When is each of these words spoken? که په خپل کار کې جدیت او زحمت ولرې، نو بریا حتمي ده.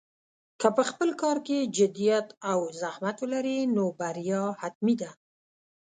که 0.59 0.67
په 0.75 0.83
خپل 0.89 1.09
کار 1.21 1.37
کې 1.47 1.69
جدیت 1.77 2.27
او 2.51 2.59
زحمت 2.81 3.17
ولرې، 3.19 3.59
نو 3.75 3.83
بریا 3.99 4.43
حتمي 4.61 4.95
ده. 5.01 5.11